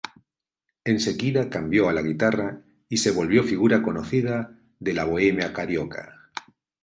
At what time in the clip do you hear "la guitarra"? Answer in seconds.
1.93-2.63